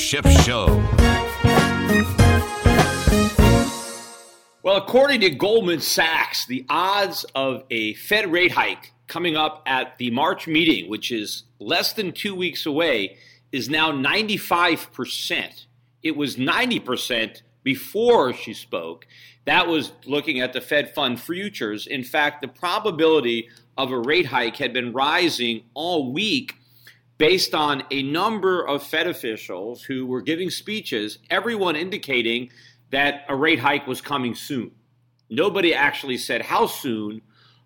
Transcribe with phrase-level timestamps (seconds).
[0.00, 0.66] Schiff Show.
[4.62, 9.98] Well, according to Goldman Sachs, the odds of a Fed rate hike coming up at
[9.98, 13.18] the March meeting, which is less than two weeks away,
[13.52, 15.66] is now 95%.
[16.02, 19.06] It was 90% before she spoke.
[19.44, 21.86] That was looking at the Fed fund futures.
[21.86, 26.54] In fact, the probability of a rate hike had been rising all week
[27.20, 32.48] based on a number of Fed officials who were giving speeches, everyone indicating
[32.92, 34.70] that a rate hike was coming soon.
[35.28, 37.20] Nobody actually said how soon,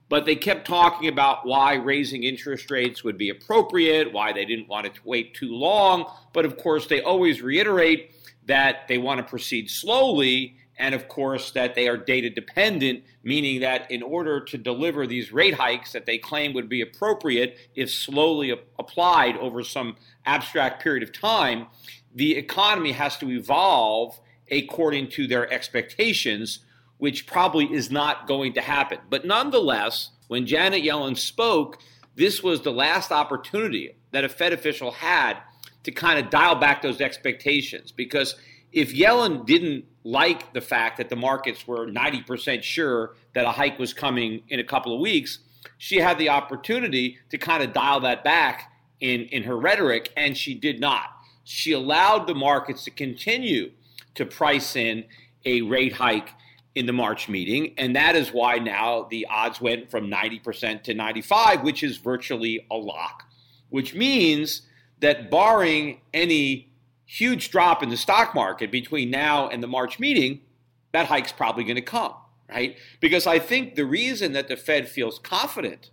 [0.08, 4.66] but they kept talking about why raising interest rates would be appropriate, why they didn't
[4.66, 6.12] want to wait too long.
[6.32, 8.10] But of course, they always reiterate
[8.46, 13.60] that they want to proceed slowly and of course that they are data dependent, meaning
[13.60, 17.90] that in order to deliver these rate hikes that they claim would be appropriate if
[17.90, 19.96] slowly applied over some
[20.26, 21.66] abstract period of time,
[22.14, 24.18] the economy has to evolve
[24.50, 26.60] according to their expectations,
[26.98, 28.98] which probably is not going to happen.
[29.08, 31.78] But nonetheless, when Janet Yellen spoke,
[32.14, 35.38] this was the last opportunity that a Fed official had
[35.82, 38.36] to kind of dial back those expectations because
[38.74, 43.78] if Yellen didn't like the fact that the markets were 90% sure that a hike
[43.78, 45.38] was coming in a couple of weeks,
[45.78, 50.36] she had the opportunity to kind of dial that back in, in her rhetoric, and
[50.36, 51.10] she did not.
[51.44, 53.70] She allowed the markets to continue
[54.16, 55.04] to price in
[55.44, 56.30] a rate hike
[56.74, 60.94] in the March meeting, and that is why now the odds went from 90% to
[60.94, 63.22] 95, which is virtually a lock,
[63.68, 64.62] which means
[64.98, 66.73] that barring any
[67.06, 70.40] huge drop in the stock market between now and the March meeting,
[70.92, 72.14] that hike's probably going to come,
[72.48, 72.76] right?
[73.00, 75.90] Because I think the reason that the Fed feels confident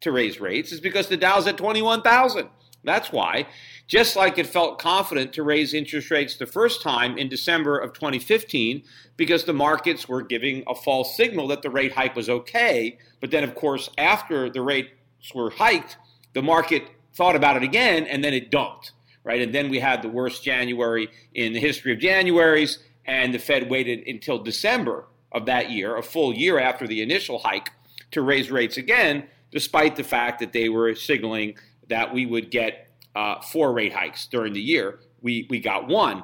[0.00, 2.48] to raise rates is because the Dow's at 21,000.
[2.84, 3.48] That's why.
[3.88, 7.92] Just like it felt confident to raise interest rates the first time in December of
[7.92, 8.82] 2015,
[9.16, 12.98] because the markets were giving a false signal that the rate hike was okay.
[13.20, 14.90] But then, of course, after the rates
[15.34, 15.96] were hiked,
[16.34, 16.84] the market
[17.14, 18.92] thought about it again and then it dumped
[19.26, 19.42] right?
[19.42, 23.68] And then we had the worst January in the history of Januaries, and the Fed
[23.68, 27.70] waited until December of that year, a full year after the initial hike,
[28.12, 31.56] to raise rates again, despite the fact that they were signaling
[31.88, 35.00] that we would get uh, four rate hikes during the year.
[35.20, 36.22] We, we got one.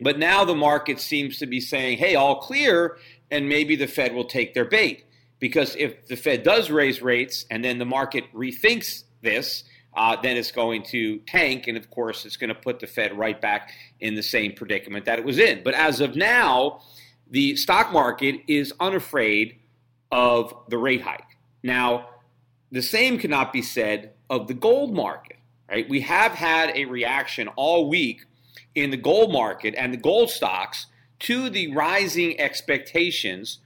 [0.00, 2.96] But now the market seems to be saying, hey, all clear,
[3.30, 5.04] and maybe the Fed will take their bait.
[5.40, 9.64] Because if the Fed does raise rates and then the market rethinks this,
[9.96, 11.66] uh, then it's going to tank.
[11.66, 13.70] And of course, it's going to put the Fed right back
[14.00, 15.62] in the same predicament that it was in.
[15.62, 16.80] But as of now,
[17.30, 19.56] the stock market is unafraid
[20.10, 21.36] of the rate hike.
[21.62, 22.08] Now,
[22.70, 25.36] the same cannot be said of the gold market,
[25.68, 25.88] right?
[25.88, 28.24] We have had a reaction all week
[28.74, 30.86] in the gold market and the gold stocks
[31.20, 33.60] to the rising expectations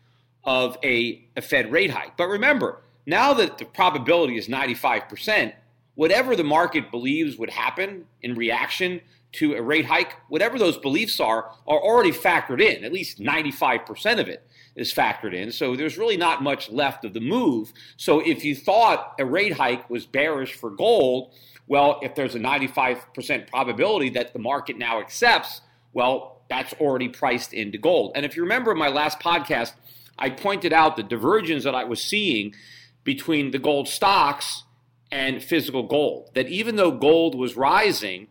[0.44, 2.16] of a, a Fed rate hike.
[2.16, 5.52] But remember, now that the probability is 95%,
[5.98, 9.00] whatever the market believes would happen in reaction
[9.32, 14.20] to a rate hike, whatever those beliefs are, are already factored in, at least 95%
[14.20, 14.46] of it.
[14.76, 15.50] is factored in.
[15.50, 17.72] So there's really not much left of the move.
[17.96, 21.32] So if you thought a rate hike was bearish for gold,
[21.66, 25.62] well, if there's a 95% probability that the market now accepts,
[25.94, 28.12] well, that's already priced into gold.
[28.14, 29.72] And if you remember my last podcast,
[30.16, 32.54] I pointed out the divergence that I was seeing
[33.02, 34.62] between the gold stocks
[35.10, 36.30] and physical gold.
[36.34, 38.28] That even though gold was rising,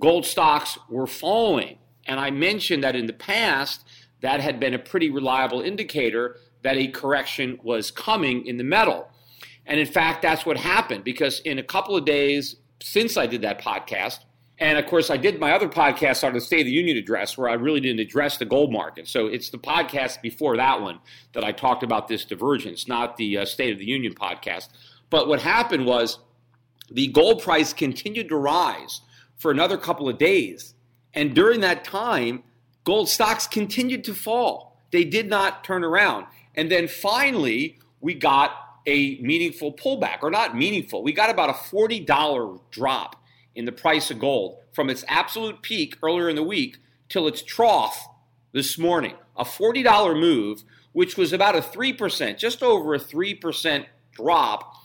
[0.00, 1.78] gold stocks were falling.
[2.06, 3.84] And I mentioned that in the past,
[4.20, 9.08] that had been a pretty reliable indicator that a correction was coming in the metal.
[9.66, 13.42] And in fact, that's what happened because in a couple of days since I did
[13.42, 14.18] that podcast,
[14.58, 17.36] and of course, I did my other podcast on the State of the Union address
[17.36, 19.08] where I really didn't address the gold market.
[19.08, 21.00] So it's the podcast before that one
[21.32, 24.68] that I talked about this divergence, not the uh, State of the Union podcast.
[25.14, 26.18] But what happened was
[26.90, 29.00] the gold price continued to rise
[29.36, 30.74] for another couple of days.
[31.12, 32.42] And during that time,
[32.82, 34.76] gold stocks continued to fall.
[34.90, 36.26] They did not turn around.
[36.56, 38.56] And then finally, we got
[38.88, 41.04] a meaningful pullback, or not meaningful.
[41.04, 43.14] We got about a $40 drop
[43.54, 46.78] in the price of gold from its absolute peak earlier in the week
[47.08, 48.08] till its trough
[48.50, 49.14] this morning.
[49.36, 54.80] A $40 move, which was about a 3%, just over a 3% drop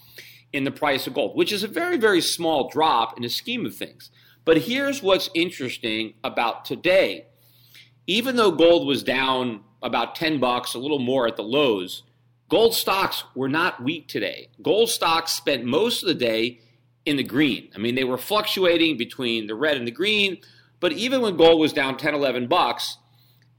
[0.51, 3.65] in the price of gold, which is a very, very small drop in the scheme
[3.65, 4.09] of things.
[4.45, 7.27] But here's what's interesting about today.
[8.07, 12.03] Even though gold was down about 10 bucks, a little more at the lows,
[12.49, 14.49] gold stocks were not weak today.
[14.61, 16.61] Gold stocks spent most of the day
[17.05, 17.69] in the green.
[17.75, 20.39] I mean, they were fluctuating between the red and the green,
[20.79, 22.97] but even when gold was down 10, 11 bucks,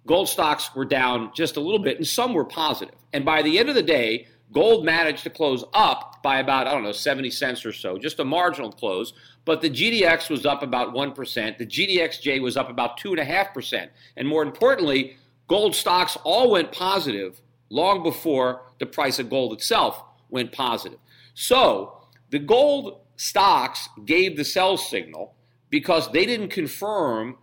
[0.07, 2.95] gold stocks were down just a little bit and some were positive.
[3.13, 6.73] And by the end of the day, gold managed to close up by about, I
[6.73, 9.13] don't know, 70 cents or so, just a marginal close.
[9.45, 11.59] But the GDX was up about 1%.
[11.59, 13.89] The GDXJ was up about 2.5%.
[14.17, 15.17] And more importantly,
[15.49, 20.99] gold stocks all went positive long before the price of gold itself went positive.
[21.35, 22.01] So
[22.31, 25.35] the gold stocks gave the sell signal
[25.71, 27.37] because they didn't confirm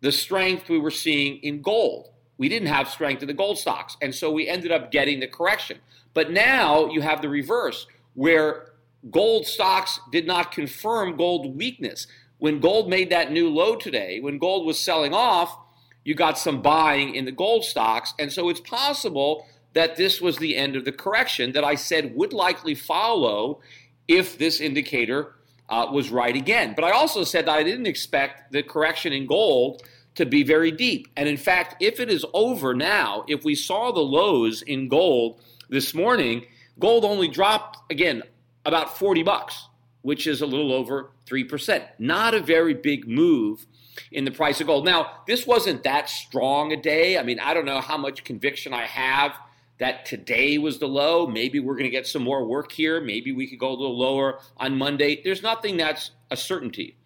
[0.00, 2.10] the strength we were seeing in gold.
[2.36, 3.96] We didn't have strength in the gold stocks.
[4.02, 5.78] And so we ended up getting the correction.
[6.14, 8.72] But now you have the reverse, where
[9.10, 12.06] gold stocks did not confirm gold weakness.
[12.38, 15.56] When gold made that new low today, when gold was selling off,
[16.04, 18.14] you got some buying in the gold stocks.
[18.18, 22.14] And so it's possible that this was the end of the correction that I said
[22.14, 23.60] would likely follow
[24.06, 25.34] if this indicator
[25.68, 26.74] uh, was right again.
[26.76, 29.82] But I also said that I didn't expect the correction in gold
[30.14, 31.08] to be very deep.
[31.16, 35.40] And in fact, if it is over now, if we saw the lows in gold
[35.68, 36.46] this morning,
[36.78, 38.22] gold only dropped again
[38.64, 39.68] about 40 bucks,
[40.02, 41.84] which is a little over 3%.
[41.98, 43.66] Not a very big move
[44.12, 44.84] in the price of gold.
[44.84, 47.18] Now, this wasn't that strong a day.
[47.18, 49.32] I mean, I don't know how much conviction I have
[49.78, 51.26] that today was the low.
[51.26, 53.00] Maybe we're going to get some more work here.
[53.00, 55.20] Maybe we could go a little lower on Monday.
[55.22, 56.96] There's nothing that's a certainty.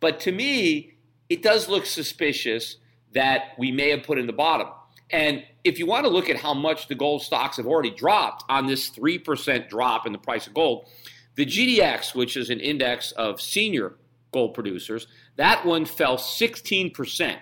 [0.00, 0.95] But to me,
[1.28, 2.76] it does look suspicious
[3.12, 4.68] that we may have put in the bottom.
[5.10, 8.44] And if you want to look at how much the gold stocks have already dropped
[8.48, 10.88] on this 3% drop in the price of gold,
[11.36, 13.94] the GDX, which is an index of senior
[14.32, 15.06] gold producers,
[15.36, 17.36] that one fell 16%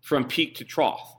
[0.00, 1.16] from peak to trough.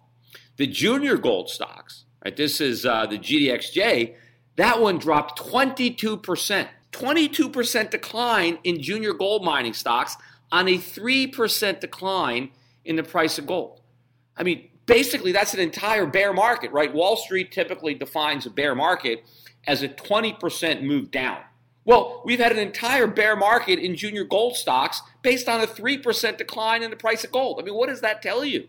[0.58, 4.16] The junior gold stocks, right, this is uh, the GDXJ,
[4.56, 6.68] that one dropped 22%.
[6.92, 10.16] 22% decline in junior gold mining stocks
[10.54, 12.52] on a 3% decline
[12.86, 13.82] in the price of gold.
[14.38, 16.94] I mean, basically, that's an entire bear market, right?
[16.94, 19.26] Wall Street typically defines a bear market
[19.66, 21.40] as a 20% move down.
[21.86, 26.38] Well, we've had an entire bear market in junior gold stocks based on a 3%
[26.38, 27.60] decline in the price of gold.
[27.60, 28.68] I mean, what does that tell you?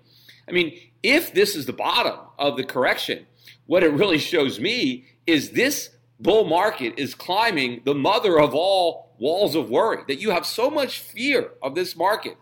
[0.48, 3.26] I mean, if this is the bottom of the correction,
[3.66, 5.90] what it really shows me is this
[6.24, 10.68] bull market is climbing the mother of all walls of worry, that you have so
[10.68, 12.36] much fear of this market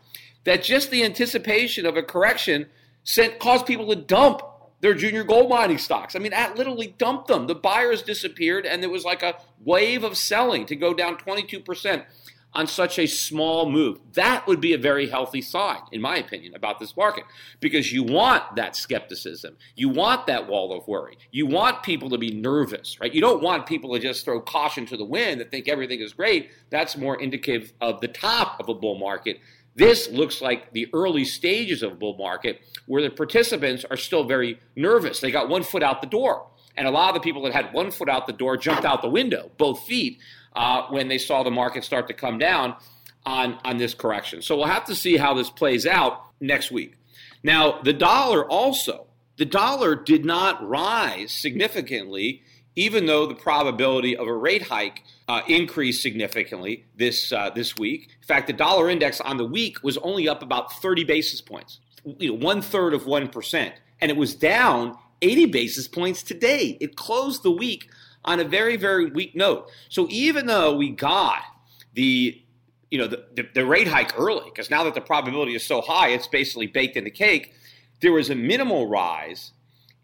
[0.44, 2.66] that just the anticipation of a correction
[3.04, 4.40] sent caused people to dump
[4.80, 6.16] their junior gold mining stocks.
[6.16, 7.46] I mean, that literally dumped them.
[7.46, 12.04] The buyers disappeared, and there was like a wave of selling to go down 22%
[12.54, 13.98] on such a small move.
[14.12, 17.24] That would be a very healthy sign, in my opinion, about this market
[17.60, 19.56] because you want that skepticism.
[19.74, 21.16] You want that wall of worry.
[21.30, 23.12] You want people to be nervous, right?
[23.12, 26.12] You don't want people to just throw caution to the wind and think everything is
[26.12, 26.50] great.
[26.70, 29.38] That's more indicative of the top of a bull market.
[29.74, 34.24] This looks like the early stages of a bull market where the participants are still
[34.24, 35.20] very nervous.
[35.20, 36.48] They got one foot out the door.
[36.76, 39.02] And a lot of the people that had one foot out the door jumped out
[39.02, 40.18] the window, both feet,
[40.54, 42.76] uh, when they saw the market start to come down
[43.24, 44.42] on, on this correction.
[44.42, 46.94] So we'll have to see how this plays out next week.
[47.42, 49.06] Now, the dollar also
[49.36, 52.42] the dollar did not rise significantly,
[52.76, 58.10] even though the probability of a rate hike uh, increased significantly this uh, this week.
[58.20, 61.80] In fact, the dollar index on the week was only up about 30 basis points,
[62.04, 66.76] you know, one third of one percent, and it was down 80 basis points today.
[66.80, 67.88] It closed the week
[68.24, 69.68] on a very very weak note.
[69.88, 71.42] So even though we got
[71.94, 72.40] the
[72.90, 75.80] you know the, the, the rate hike early, because now that the probability is so
[75.80, 77.54] high, it's basically baked in the cake
[78.02, 79.52] there was a minimal rise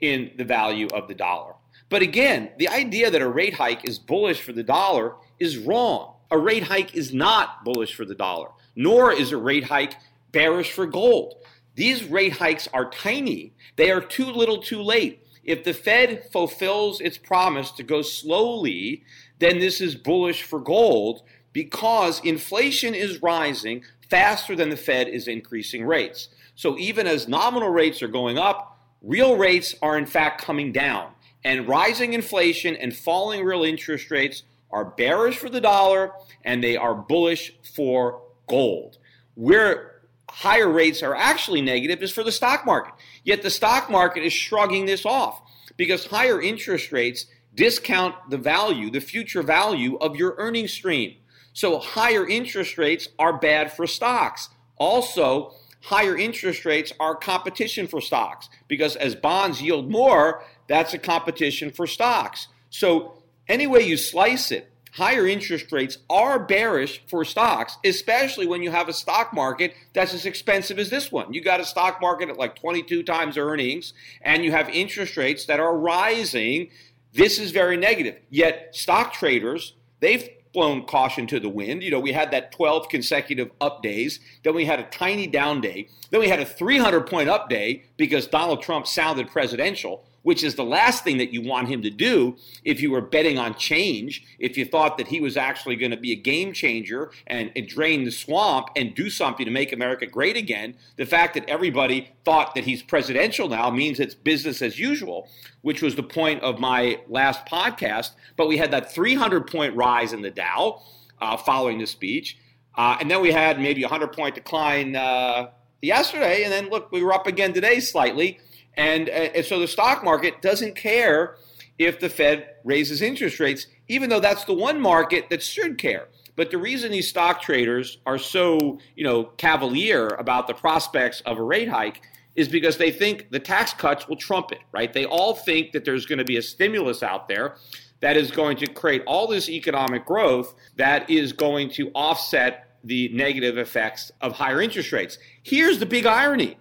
[0.01, 1.55] in the value of the dollar.
[1.91, 6.15] But again, the idea that a rate hike is bullish for the dollar is wrong.
[6.31, 9.97] A rate hike is not bullish for the dollar, nor is a rate hike
[10.31, 11.35] bearish for gold.
[11.75, 13.53] These rate hikes are tiny.
[13.77, 15.25] They are too little too late.
[15.49, 19.03] If the Fed fulfills its promise to go slowly,
[19.39, 21.23] then this is bullish for gold
[21.55, 26.29] because inflation is rising faster than the Fed is increasing rates.
[26.55, 31.13] So even as nominal rates are going up, real rates are in fact coming down.
[31.43, 36.13] And rising inflation and falling real interest rates are bearish for the dollar
[36.45, 38.99] and they are bullish for gold.
[39.35, 39.98] Where
[40.29, 42.95] higher rates are actually negative is for the stock market.
[43.25, 45.41] Yet the stock market is shrugging this off
[45.77, 51.17] because higher interest rates discount the value, the future value of your earnings stream.
[51.53, 54.49] So higher interest rates are bad for stocks.
[54.77, 60.99] Also, higher interest rates are competition for stocks because as bonds yield more, that's a
[60.99, 62.49] competition for stocks.
[62.71, 63.15] So,
[63.49, 68.71] any way you slice it, higher interest rates are bearish for stocks, especially when you
[68.71, 71.33] have a stock market that's as expensive as this one.
[71.33, 75.47] You got a stock market at like 22 times earnings, and you have interest rates
[75.47, 76.71] that are rising.
[77.15, 78.19] This is very negative.
[78.29, 81.85] Yet, stock traders, they've blown caution to the wind.
[81.85, 84.19] You know, we had that 12 consecutive up days.
[84.43, 85.89] Then we had a tiny down day.
[86.11, 90.57] Then we had a 300 point up day because Donald Trump sounded presidential which is
[90.57, 94.23] the last thing that you want him to do if you were betting on change,
[94.39, 97.67] if you thought that he was actually going to be a game changer and, and,
[97.67, 100.75] drain the swamp and do something to make America great again.
[100.97, 105.31] The fact that everybody thought that he's presidential now means it's business as usual,
[105.63, 108.11] which was the point of my last podcast.
[108.37, 110.83] But we had that 300 point rise in the Dow
[111.23, 112.37] uh, following the speech.
[112.77, 115.49] Uh, and then we had maybe a 100 point decline uh,
[115.81, 116.43] yesterday.
[116.43, 118.41] And then look, we were up again today slightly.
[118.79, 121.37] And, uh, and so the stock market doesn't care
[121.79, 126.09] if the Fed raises interest rates, even though that's the one market that should care.
[126.37, 131.39] But the reason these stock traders are so, you know, cavalier about the prospects of
[131.39, 132.01] a rate hike
[132.37, 134.93] is because they think the tax cuts will trump it, right?
[134.93, 137.57] They all think that there's going to be a stimulus out there
[137.99, 143.09] that is going to create all this economic growth that is going to offset the
[143.09, 145.19] negative effects of higher interest rates.
[145.43, 146.57] Here's the big irony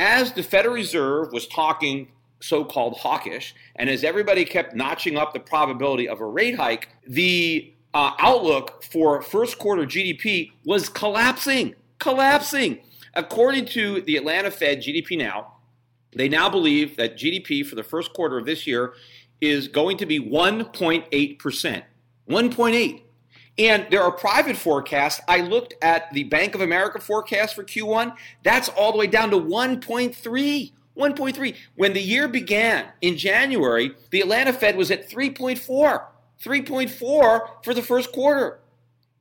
[0.00, 2.08] as the Federal Reserve was talking
[2.40, 6.88] so called hawkish, and as everybody kept notching up the probability of a rate hike,
[7.06, 12.80] the uh, outlook for first quarter GDP was collapsing, collapsing.
[13.12, 15.56] According to the Atlanta Fed GDP Now,
[16.16, 18.94] they now believe that GDP for the first quarter of this year
[19.42, 21.82] is going to be 1.8%.
[22.28, 23.02] 1.8.
[23.58, 25.20] And there are private forecasts.
[25.28, 28.16] I looked at the Bank of America forecast for Q1.
[28.42, 30.72] That's all the way down to 1.3.
[30.96, 31.56] 1.3.
[31.76, 36.04] When the year began in January, the Atlanta Fed was at 3.4.
[36.42, 38.60] 3.4 for the first quarter.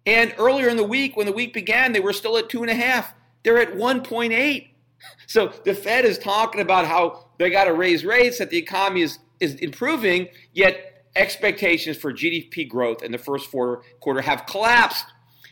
[0.05, 3.05] And earlier in the week, when the week began, they were still at 2.5.
[3.43, 4.67] They're at 1.8.
[5.27, 9.01] So the Fed is talking about how they got to raise rates, that the economy
[9.01, 15.05] is, is improving, yet expectations for GDP growth in the first quarter have collapsed.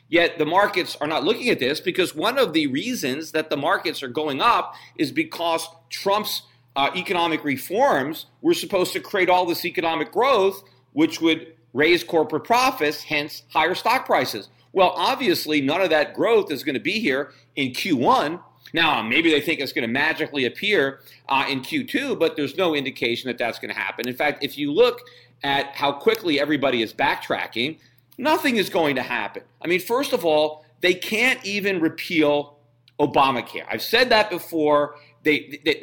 [0.10, 3.58] Yet the markets are not looking at this because one of the reasons that the
[3.58, 6.44] markets are going up is because Trump's
[6.78, 12.46] uh, economic reforms were supposed to create all this economic growth, which would raise corporate
[12.46, 14.50] profits, hence higher stock prices.
[14.72, 18.42] Well, obviously, none of that growth is going to be here in Q1.
[18.74, 22.76] Now, maybe they think it's going to magically appear uh, in Q2, but there's no
[22.76, 24.08] indication that that's going to happen.
[24.08, 25.02] In fact, if you look
[25.44, 27.80] at how quickly everybody is backtracking,
[28.18, 29.44] nothing is going to happen.
[29.62, 32.58] I mean, first of all, they can't even repeal
[33.00, 33.66] Obamacare.
[33.70, 34.96] I've said that before.
[35.24, 35.80] They, they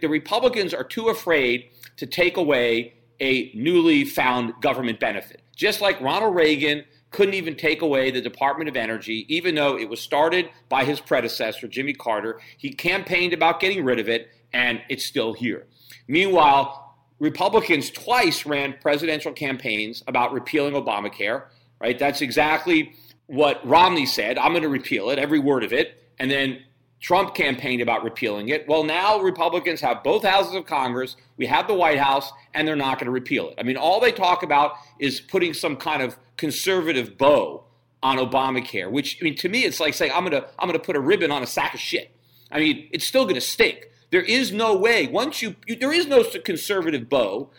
[0.00, 5.42] the Republicans are too afraid to take away a newly found government benefit.
[5.54, 9.88] Just like Ronald Reagan couldn't even take away the Department of Energy, even though it
[9.88, 12.40] was started by his predecessor, Jimmy Carter.
[12.58, 15.66] He campaigned about getting rid of it, and it's still here.
[16.08, 16.85] Meanwhile,
[17.18, 21.44] Republicans twice ran presidential campaigns about repealing Obamacare,
[21.80, 21.98] right?
[21.98, 22.94] That's exactly
[23.26, 24.38] what Romney said.
[24.38, 26.02] I'm going to repeal it, every word of it.
[26.18, 26.62] And then
[27.00, 28.66] Trump campaigned about repealing it.
[28.68, 32.76] Well, now Republicans have both houses of Congress, we have the White House, and they're
[32.76, 33.54] not going to repeal it.
[33.58, 37.64] I mean, all they talk about is putting some kind of conservative bow
[38.02, 40.78] on Obamacare, which I mean to me it's like saying I'm going to I'm going
[40.78, 42.10] to put a ribbon on a sack of shit.
[42.50, 43.88] I mean, it's still going to stink.
[44.16, 47.50] There is no way once you, you there is no conservative bow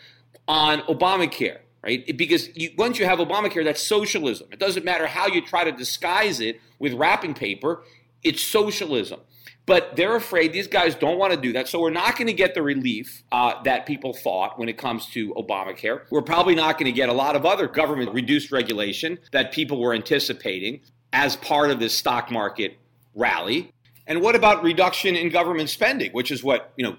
[0.48, 2.04] on Obamacare, right?
[2.16, 4.48] Because you, once you have Obamacare, that's socialism.
[4.50, 7.84] It doesn't matter how you try to disguise it with wrapping paper.
[8.24, 9.20] It's socialism.
[9.66, 11.68] But they're afraid these guys don't want to do that.
[11.68, 15.06] So we're not going to get the relief uh, that people thought when it comes
[15.10, 16.06] to Obamacare.
[16.10, 19.78] We're probably not going to get a lot of other government reduced regulation that people
[19.78, 20.80] were anticipating
[21.12, 22.78] as part of this stock market
[23.14, 23.72] rally.
[24.08, 26.96] And what about reduction in government spending, which is what, you know,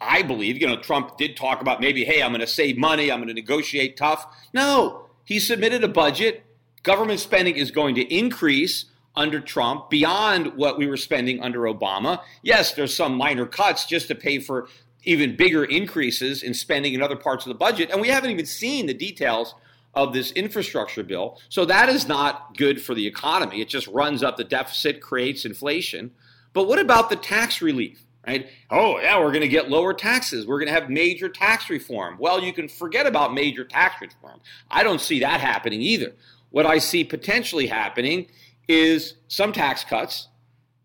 [0.00, 3.10] I believe, you know, Trump did talk about maybe, hey, I'm going to save money,
[3.10, 4.24] I'm going to negotiate tough.
[4.54, 6.44] No, he submitted a budget.
[6.84, 12.20] Government spending is going to increase under Trump beyond what we were spending under Obama.
[12.42, 14.68] Yes, there's some minor cuts just to pay for
[15.02, 17.90] even bigger increases in spending in other parts of the budget.
[17.90, 19.54] And we haven't even seen the details
[19.92, 21.40] of this infrastructure bill.
[21.48, 23.60] So that is not good for the economy.
[23.60, 26.12] It just runs up the deficit, creates inflation.
[26.54, 28.00] But what about the tax relief?
[28.26, 28.48] Right?
[28.70, 30.46] Oh, yeah, we're going to get lower taxes.
[30.46, 32.16] We're going to have major tax reform.
[32.18, 34.40] Well, you can forget about major tax reform.
[34.70, 36.14] I don't see that happening either.
[36.48, 38.28] What I see potentially happening
[38.66, 40.28] is some tax cuts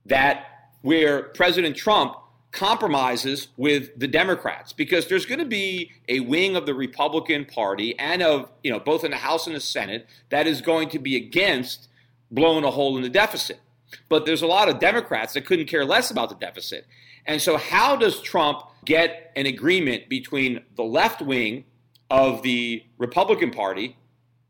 [0.06, 0.48] that
[0.82, 2.16] where President Trump
[2.52, 7.98] compromises with the Democrats because there's going to be a wing of the Republican Party
[8.00, 11.00] and of, you know, both in the House and the Senate that is going to
[11.00, 11.88] be against
[12.32, 13.60] blowing a hole in the deficit.
[14.08, 16.86] But there's a lot of Democrats that couldn't care less about the deficit.
[17.26, 21.66] And so, how does Trump get an agreement between the left wing
[22.10, 23.98] of the Republican Party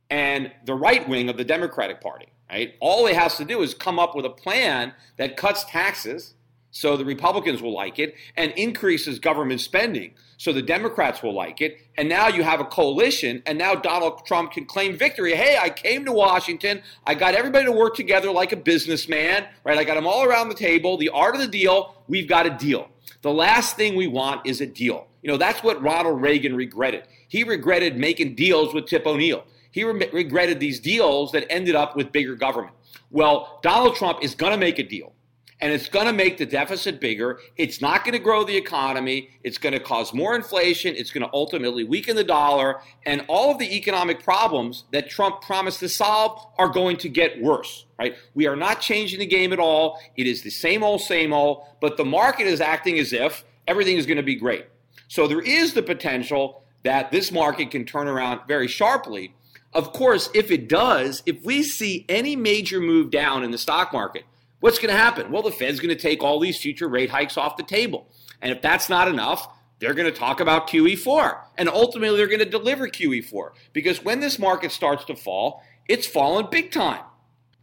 [0.10, 2.27] and the right wing of the Democratic Party?
[2.50, 2.74] Right?
[2.79, 6.34] All he has to do is come up with a plan that cuts taxes
[6.72, 11.60] so the Republicans will like it and increases government spending so the Democrats will like
[11.60, 11.82] it.
[11.98, 15.36] And now you have a coalition, and now Donald Trump can claim victory.
[15.36, 16.82] Hey, I came to Washington.
[17.06, 19.78] I got everybody to work together like a businessman, right?
[19.78, 20.98] I got them all around the table.
[20.98, 22.88] The art of the deal, we've got a deal.
[23.22, 25.08] The last thing we want is a deal.
[25.22, 27.03] You know, that's what Ronald Reagan regretted.
[27.27, 29.44] He regretted making deals with Tip O'Neill.
[29.72, 32.75] He re- regretted these deals that ended up with bigger government.
[33.12, 35.12] Well, Donald Trump is going to make a deal
[35.61, 37.39] and it's going to make the deficit bigger.
[37.57, 39.29] It's not going to grow the economy.
[39.43, 40.95] It's going to cause more inflation.
[40.95, 42.81] It's going to ultimately weaken the dollar.
[43.05, 47.41] And all of the economic problems that Trump promised to solve are going to get
[47.41, 48.15] worse, right?
[48.35, 50.00] We are not changing the game at all.
[50.15, 53.98] It is the same old, same old, but the market is acting as if everything
[53.98, 54.65] is going to be great.
[55.09, 59.35] So there is the potential that this market can turn around very sharply.
[59.74, 63.91] Of course, if it does, if we see any major move down in the stock
[63.91, 64.24] market,
[64.59, 65.31] What's going to happen?
[65.31, 68.07] Well, the Fed's going to take all these future rate hikes off the table.
[68.41, 69.48] And if that's not enough,
[69.79, 71.39] they're going to talk about QE4.
[71.57, 73.51] And ultimately, they're going to deliver QE4.
[73.72, 77.03] Because when this market starts to fall, it's fallen big time.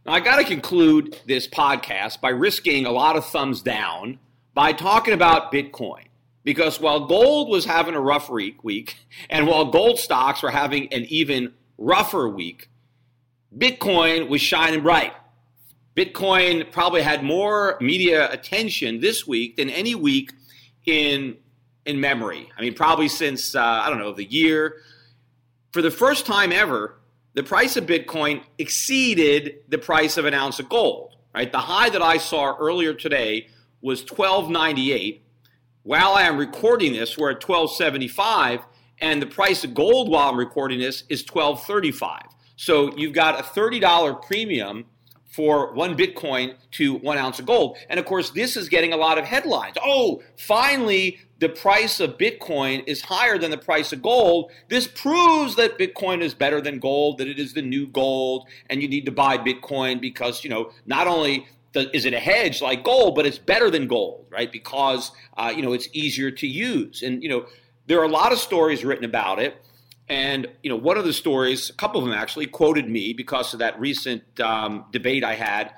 [0.05, 4.19] Now, I got to conclude this podcast by risking a lot of thumbs down
[4.53, 6.05] by talking about Bitcoin.
[6.43, 8.95] Because while gold was having a rough week, week
[9.29, 12.69] and while gold stocks were having an even rougher week,
[13.55, 15.13] Bitcoin was shining bright.
[15.97, 20.31] Bitcoin probably had more media attention this week than any week
[20.85, 21.35] in
[21.87, 22.51] in memory.
[22.55, 24.75] I mean, probably since uh, I don't know the year.
[25.71, 26.99] For the first time ever,
[27.33, 31.15] the price of Bitcoin exceeded the price of an ounce of gold.
[31.33, 33.47] Right, the high that I saw earlier today
[33.81, 35.23] was 1298.
[35.81, 38.61] While I am recording this, we're at 1275,
[38.99, 42.21] and the price of gold while I'm recording this is 1235.
[42.55, 44.85] So you've got a $30 premium
[45.37, 47.77] for one Bitcoin to one ounce of gold.
[47.89, 49.75] And of course, this is getting a lot of headlines.
[49.79, 54.49] Oh, finally, the price of Bitcoin is higher than the price of gold.
[54.67, 58.81] This proves that Bitcoin is better than gold, that it is the new gold, and
[58.81, 62.83] you need to buy Bitcoin because, you know, not only is it a hedge like
[62.83, 64.51] gold, but it's better than gold, right?
[64.51, 67.03] Because, uh, you know, it's easier to use.
[67.03, 67.45] And, you know,
[67.85, 69.55] there are a lot of stories written about it.
[70.09, 73.53] And you know, one of the stories, a couple of them actually, quoted me because
[73.53, 75.73] of that recent um, debate I had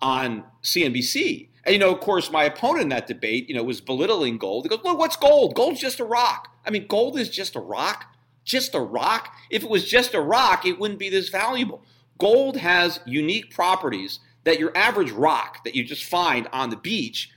[0.00, 1.48] on CNBC.
[1.64, 4.64] And you know, of course, my opponent in that debate, you know, was belittling gold.
[4.64, 5.54] He goes, "Well, what's gold?
[5.54, 8.06] Gold's just a rock." I mean, gold is just a rock,
[8.44, 9.34] just a rock.
[9.50, 11.82] If it was just a rock, it wouldn't be this valuable.
[12.18, 17.30] Gold has unique properties that your average rock that you just find on the beach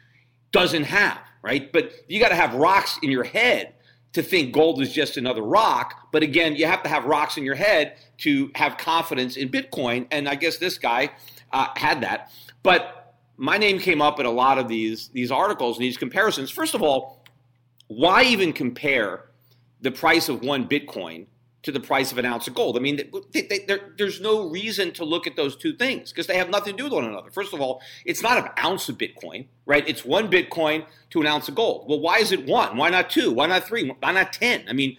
[0.51, 1.71] doesn't have, right?
[1.71, 3.75] But you got to have rocks in your head
[4.13, 6.07] to think gold is just another rock.
[6.11, 10.07] But again, you have to have rocks in your head to have confidence in Bitcoin.
[10.11, 11.11] And I guess this guy
[11.51, 12.31] uh, had that.
[12.63, 16.51] But my name came up in a lot of these these articles and these comparisons.
[16.51, 17.23] First of all,
[17.87, 19.25] why even compare
[19.81, 21.25] the price of one Bitcoin
[21.63, 22.77] to the price of an ounce of gold?
[22.77, 26.37] I mean, they, they, there's no reason to look at those two things because they
[26.37, 27.29] have nothing to do with one another.
[27.29, 29.87] First of all, it's not an ounce of Bitcoin, right?
[29.87, 31.87] It's one Bitcoin to an ounce of gold.
[31.87, 32.77] Well, why is it one?
[32.77, 33.31] Why not two?
[33.31, 33.87] Why not three?
[33.87, 34.65] Why not ten?
[34.67, 34.97] I mean,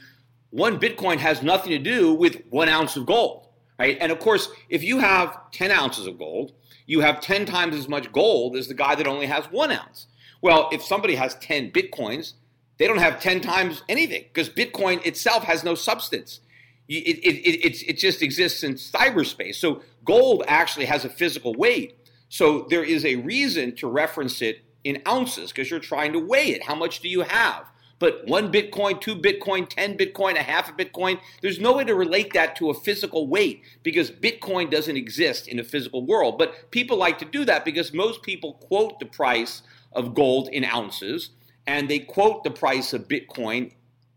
[0.53, 3.49] one Bitcoin has nothing to do with one ounce of gold,
[3.79, 3.97] right?
[4.01, 6.53] And of course, if you have 10 ounces of gold,
[6.87, 10.09] you have 10 times as much gold as the guy that only has one ounce.
[10.43, 12.35] Well, if somebody has 10 Bitcoins,
[12.77, 16.41] they don't have 10 times anything because Bitcoin itself has no substance.
[16.89, 19.55] It, it, it, just exists in cyberspace.
[19.55, 21.97] So gold actually has a physical weight.
[22.29, 26.49] So there is a reason to reference it in ounces because you're trying to weigh
[26.49, 26.65] it.
[26.65, 27.67] How much do you have?
[27.99, 31.95] But one Bitcoin, two Bitcoin, 10 Bitcoin, a half a Bitcoin, there's no way to
[31.95, 36.37] relate that to a physical weight because Bitcoin doesn't exist in a physical world.
[36.37, 40.65] But people like to do that because most people quote the price of gold in
[40.65, 41.31] ounces
[41.67, 43.73] and they quote the price of Bitcoin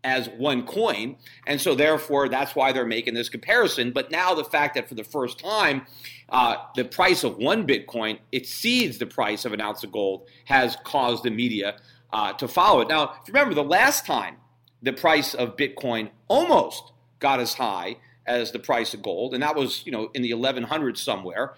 [0.06, 1.16] as one coin.
[1.46, 3.90] And so, therefore, that's why they're making this comparison.
[3.90, 5.84] But now, the fact that for the first time,
[6.28, 10.76] uh, the price of one Bitcoin exceeds the price of an ounce of gold has
[10.84, 11.76] caused the media
[12.12, 12.88] uh, to follow it.
[12.88, 14.36] Now, if you remember, the last time
[14.80, 19.56] the price of Bitcoin almost got as high as the price of gold, and that
[19.56, 21.54] was you know in the 1100s somewhere.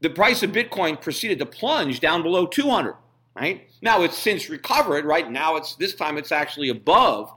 [0.00, 2.94] The price of Bitcoin proceeded to plunge down below 200.
[3.34, 5.04] Right now, it's since recovered.
[5.04, 7.32] Right now, it's this time it's actually above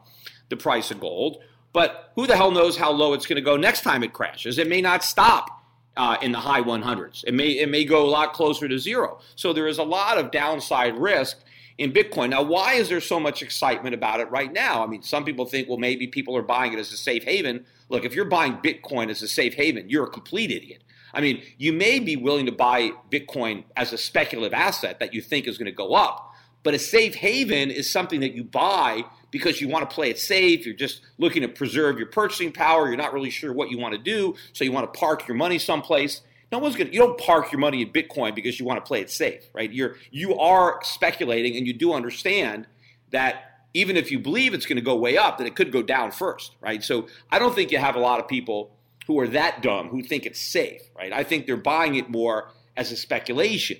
[0.50, 1.42] the price of gold.
[1.74, 4.58] But who the hell knows how low it's going to go next time it crashes?
[4.58, 5.62] It may not stop
[5.96, 7.24] uh, in the high 100s.
[7.26, 9.20] It may it may go a lot closer to zero.
[9.36, 11.40] So there is a lot of downside risk
[11.78, 12.30] in Bitcoin.
[12.30, 14.84] Now, why is there so much excitement about it right now?
[14.84, 17.66] I mean, some people think, well, maybe people are buying it as a safe haven.
[17.90, 20.84] Look, if you're buying Bitcoin as a safe haven, you're a complete idiot.
[21.14, 25.22] I mean, you may be willing to buy Bitcoin as a speculative asset that you
[25.22, 26.34] think is going to go up,
[26.64, 29.06] but a safe haven is something that you buy
[29.38, 30.66] because you want to play it safe.
[30.66, 32.88] You're just looking to preserve your purchasing power.
[32.88, 35.38] You're not really sure what you want to do, so you want to park your
[35.38, 36.22] money someplace.
[36.52, 36.90] No one's gonna.
[36.90, 39.72] You don't park your money in Bitcoin because you want to play it safe, right?
[39.72, 42.68] You're you are speculating, and you do understand
[43.12, 45.84] that even if you believe it's going to go way up, that it could go
[45.84, 46.84] down first, right?
[46.84, 48.72] So I don't think you have a lot of people
[49.06, 51.14] who are that dumb who think it's safe, right?
[51.14, 53.78] I think they're buying it more as a speculation.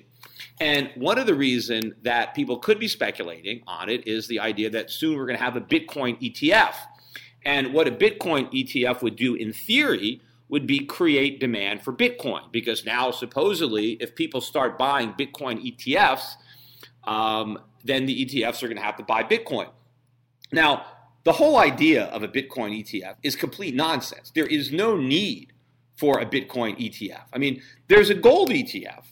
[0.60, 4.70] And one of the reason that people could be speculating on it is the idea
[4.70, 6.74] that soon we're going to have a Bitcoin ETF.
[7.44, 12.50] And what a Bitcoin ETF would do in theory would be create demand for Bitcoin
[12.50, 16.34] because now supposedly if people start buying Bitcoin ETFs,
[17.04, 19.68] um, then the ETFs are going to have to buy Bitcoin.
[20.50, 20.86] Now,
[21.24, 24.32] the whole idea of a Bitcoin ETF is complete nonsense.
[24.34, 25.52] There is no need
[25.96, 27.24] for a Bitcoin ETF.
[27.32, 29.04] I mean, there's a gold ETF,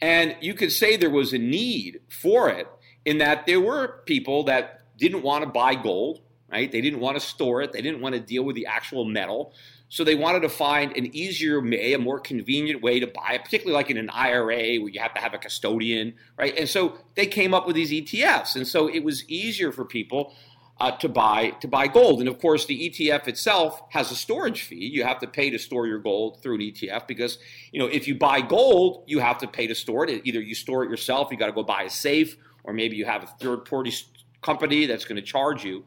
[0.00, 2.66] and you could say there was a need for it
[3.04, 6.70] in that there were people that didn't want to buy gold, right?
[6.70, 9.52] They didn't want to store it, they didn't want to deal with the actual metal.
[9.88, 13.44] So they wanted to find an easier way, a more convenient way to buy it,
[13.44, 16.56] particularly like in an IRA where you have to have a custodian, right?
[16.56, 20.32] And so they came up with these ETFs, and so it was easier for people
[20.80, 22.20] uh, to buy to buy gold.
[22.20, 24.86] And of course, the ETF itself has a storage fee.
[24.86, 27.38] You have to pay to store your gold through an ETF because
[27.70, 30.22] you know if you buy gold, you have to pay to store it.
[30.24, 33.04] Either you store it yourself, you got to go buy a safe, or maybe you
[33.04, 33.92] have a third party
[34.40, 35.84] company that's going to charge you.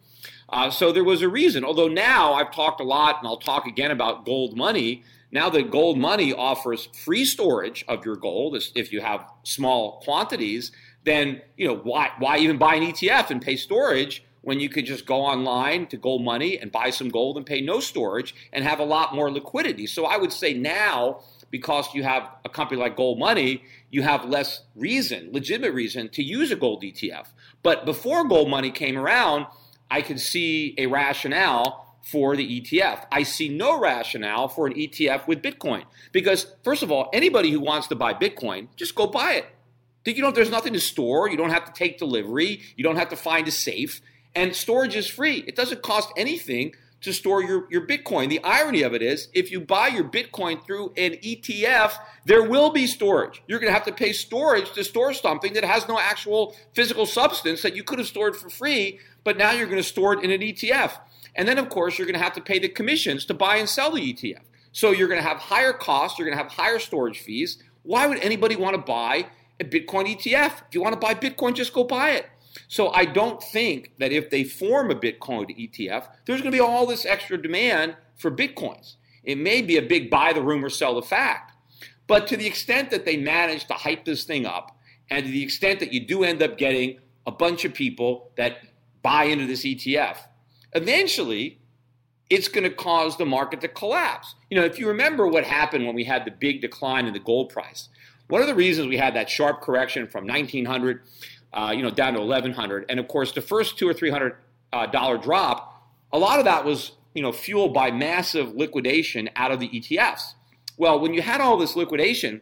[0.48, 1.66] Uh, so there was a reason.
[1.66, 5.04] Although now I've talked a lot, and I'll talk again about gold money.
[5.32, 10.72] Now that gold money offers free storage of your gold, if you have small quantities,
[11.04, 14.86] then you know why why even buy an ETF and pay storage when you could
[14.86, 18.64] just go online to gold money and buy some gold and pay no storage and
[18.64, 19.88] have a lot more liquidity.
[19.88, 21.22] So I would say now
[21.54, 26.24] because you have a company like Gold Money, you have less reason, legitimate reason to
[26.24, 27.28] use a gold ETF.
[27.62, 29.46] But before Gold Money came around,
[29.92, 33.06] I could see a rationale for the ETF.
[33.12, 37.60] I see no rationale for an ETF with Bitcoin because, first of all, anybody who
[37.60, 39.46] wants to buy Bitcoin, just go buy it.
[40.06, 41.30] You know, there's nothing to store.
[41.30, 42.62] You don't have to take delivery.
[42.76, 44.02] You don't have to find a safe.
[44.36, 45.44] And storage is free.
[45.48, 48.30] It doesn't cost anything to store your, your Bitcoin.
[48.30, 51.94] The irony of it is, if you buy your Bitcoin through an ETF,
[52.26, 53.44] there will be storage.
[53.46, 57.06] You're going to have to pay storage to store something that has no actual physical
[57.06, 60.24] substance that you could have stored for free but now you're going to store it
[60.24, 61.00] in an ETF.
[61.36, 63.68] And then, of course, you're going to have to pay the commissions to buy and
[63.68, 64.42] sell the ETF.
[64.72, 67.62] So you're going to have higher costs, you're going to have higher storage fees.
[67.84, 69.28] Why would anybody want to buy
[69.60, 70.62] a Bitcoin ETF?
[70.68, 72.28] If you want to buy Bitcoin, just go buy it.
[72.74, 76.60] So I don't think that if they form a Bitcoin ETF, there's going to be
[76.60, 78.96] all this extra demand for Bitcoins.
[79.24, 81.52] It may be a big buy the rumor, sell the fact.
[82.08, 84.76] But to the extent that they manage to hype this thing up
[85.12, 88.58] And to the extent that you do end up getting a bunch of people that
[89.04, 90.18] buy into this ETF,
[90.74, 91.60] eventually
[92.32, 94.34] it's going to cause the market to collapse.
[94.50, 97.20] You know, if you remember what happened when we had the big decline in the
[97.20, 97.90] gold price,
[98.30, 101.02] one of the reasons we had that sharp correction from 1900,
[101.54, 104.36] uh, you know, down to 1100, and of course the first two or three hundred
[104.72, 109.52] uh, dollar drop, a lot of that was you know fueled by massive liquidation out
[109.52, 110.34] of the ETFs.
[110.78, 112.42] Well, when you had all this liquidation,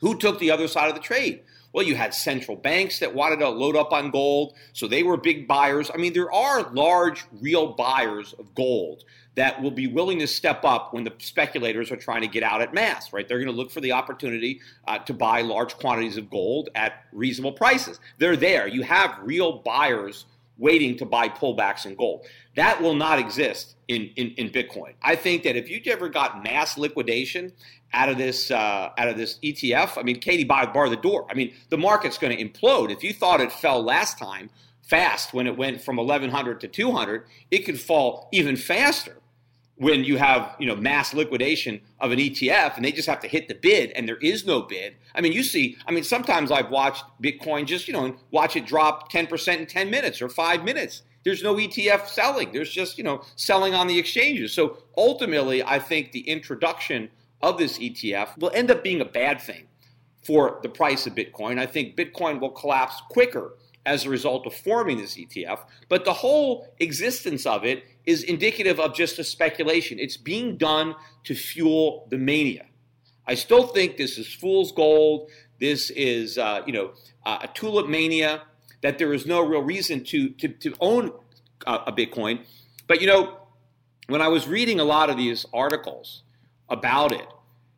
[0.00, 1.42] who took the other side of the trade?
[1.72, 5.18] Well, you had central banks that wanted to load up on gold, so they were
[5.18, 5.90] big buyers.
[5.92, 9.04] I mean, there are large, real buyers of gold
[9.38, 12.60] that will be willing to step up when the speculators are trying to get out
[12.60, 13.28] at mass, right?
[13.28, 17.04] They're going to look for the opportunity uh, to buy large quantities of gold at
[17.12, 18.00] reasonable prices.
[18.18, 18.66] They're there.
[18.66, 20.26] You have real buyers
[20.58, 22.26] waiting to buy pullbacks in gold.
[22.56, 24.94] That will not exist in, in, in Bitcoin.
[25.02, 27.52] I think that if you ever got mass liquidation
[27.92, 31.26] out of this uh, out of this ETF, I mean, Katie bar, bar the door.
[31.30, 32.90] I mean, the market's going to implode.
[32.90, 34.50] If you thought it fell last time
[34.82, 39.14] fast when it went from 1100 to 200, it could fall even faster
[39.78, 43.28] when you have you know mass liquidation of an ETF and they just have to
[43.28, 44.96] hit the bid and there is no bid.
[45.14, 48.66] I mean, you see, I mean, sometimes I've watched Bitcoin just you know watch it
[48.66, 51.02] drop 10% in 10 minutes or five minutes.
[51.24, 52.52] There's no ETF selling.
[52.52, 54.52] There's just you know selling on the exchanges.
[54.52, 57.10] So ultimately, I think the introduction
[57.40, 59.68] of this ETF will end up being a bad thing
[60.24, 61.58] for the price of Bitcoin.
[61.58, 63.54] I think Bitcoin will collapse quicker
[63.86, 68.80] as a result of forming this ETF, but the whole existence of it is indicative
[68.80, 69.98] of just a speculation.
[69.98, 70.94] It's being done
[71.24, 72.64] to fuel the mania.
[73.26, 75.28] I still think this is fool's gold.
[75.60, 76.92] This is, uh, you know,
[77.26, 78.42] uh, a tulip mania.
[78.80, 81.12] That there is no real reason to to, to own
[81.66, 82.46] uh, a Bitcoin.
[82.86, 83.36] But you know,
[84.06, 86.22] when I was reading a lot of these articles
[86.70, 87.26] about it,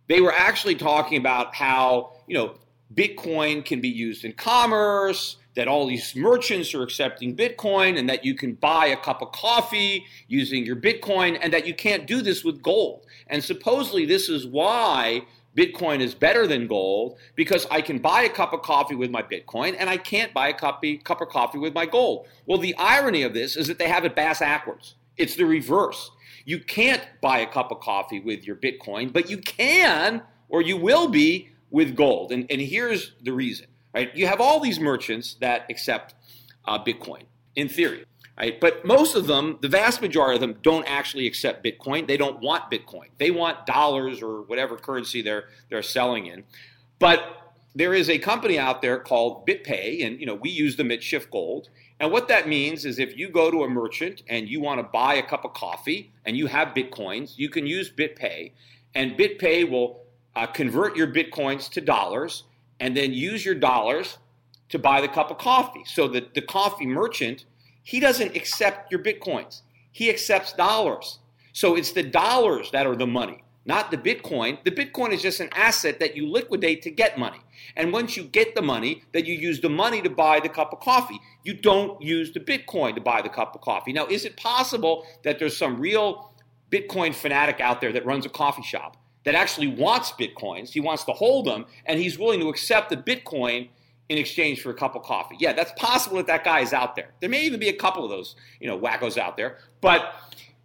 [0.07, 2.55] they were actually talking about how you know
[2.95, 8.25] Bitcoin can be used in commerce that all these merchants are accepting Bitcoin and that
[8.25, 12.23] you can buy a cup of coffee using your Bitcoin and that you can't do
[12.23, 13.05] this with gold.
[13.27, 15.23] And supposedly, this is why
[15.57, 19.23] Bitcoin is better than gold because I can buy a cup of coffee with my
[19.23, 22.29] Bitcoin and I can't buy a cup, cup of coffee with my gold.
[22.47, 24.95] Well, the irony of this is that they have it bass backwards.
[25.17, 26.13] It's the reverse.
[26.45, 30.77] You can't buy a cup of coffee with your Bitcoin, but you can or you
[30.77, 32.33] will be with gold.
[32.33, 34.15] And, and here's the reason right?
[34.15, 36.15] You have all these merchants that accept
[36.67, 37.23] uh, Bitcoin
[37.57, 38.05] in theory,
[38.39, 38.61] right?
[38.61, 42.07] But most of them, the vast majority of them, don't actually accept Bitcoin.
[42.07, 43.09] They don't want Bitcoin.
[43.19, 46.45] They want dollars or whatever currency they're they're selling in.
[46.99, 47.41] But
[47.75, 51.01] there is a company out there called BitPay, and you know we use them at
[51.01, 51.69] SchiffGold.
[51.99, 54.85] And what that means is if you go to a merchant and you want to
[54.85, 58.53] buy a cup of coffee and you have bitcoins, you can use BitPay,
[58.95, 62.45] and BitPay will uh, convert your bitcoins to dollars
[62.81, 64.19] and then use your dollars
[64.71, 65.83] to buy the cup of coffee.
[65.85, 67.45] So that the coffee merchant,
[67.83, 69.63] he doesn't accept your bitcoins.
[69.93, 71.19] He accepts dollars.
[71.53, 74.63] So it's the dollars that are the money, not the Bitcoin.
[74.65, 77.41] The Bitcoin is just an asset that you liquidate to get money.
[77.77, 80.73] And once you get the money, then you use the money to buy the cup
[80.73, 81.21] of coffee.
[81.45, 83.93] You don't use the Bitcoin to buy the cup of coffee.
[83.93, 86.33] Now, is it possible that there's some real
[86.71, 88.97] Bitcoin fanatic out there that runs a coffee shop
[89.31, 90.71] that actually wants bitcoins.
[90.71, 93.69] He wants to hold them, and he's willing to accept the bitcoin
[94.09, 95.37] in exchange for a cup of coffee.
[95.39, 97.13] Yeah, that's possible that that guy is out there.
[97.21, 99.59] There may even be a couple of those, you know, wackos out there.
[99.81, 100.15] But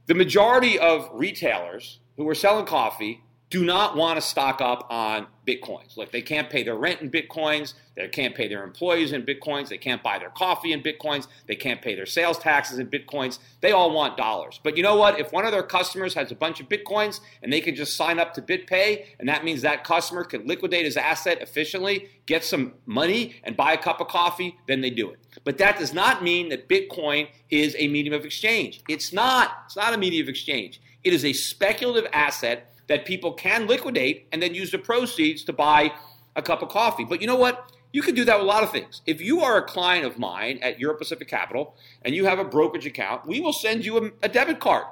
[0.07, 3.21] the majority of retailers who are selling coffee
[3.55, 5.95] do not want to stock up on bitcoins.
[5.95, 7.73] Look, they can't pay their rent in bitcoins.
[7.95, 9.69] They can't pay their employees in bitcoins.
[9.69, 11.27] They can't buy their coffee in bitcoins.
[11.47, 13.39] They can't pay their sales taxes in bitcoins.
[13.61, 14.59] They all want dollars.
[14.61, 15.21] But you know what?
[15.21, 18.19] If one of their customers has a bunch of bitcoins and they can just sign
[18.19, 22.73] up to BitPay, and that means that customer can liquidate his asset efficiently, get some
[22.85, 25.19] money, and buy a cup of coffee, then they do it.
[25.45, 28.81] But that does not mean that Bitcoin is a medium of exchange.
[28.89, 29.63] It's not.
[29.67, 30.81] It's not a medium of exchange.
[31.05, 35.53] It is a speculative asset that people can liquidate and then use the proceeds to
[35.53, 35.91] buy
[36.35, 37.03] a cup of coffee.
[37.03, 37.71] But you know what?
[37.91, 39.01] You can do that with a lot of things.
[39.05, 42.43] If you are a client of mine at Euro Pacific Capital and you have a
[42.43, 44.85] brokerage account, we will send you a, a debit card